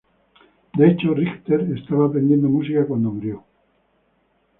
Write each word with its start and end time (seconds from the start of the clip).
De 0.75 0.87
hecho, 0.89 1.13
Richter 1.13 1.61
estaba 1.77 2.07
aprendiendo 2.07 2.49
música 2.49 2.87
cuando 2.87 3.11
murió. 3.11 3.43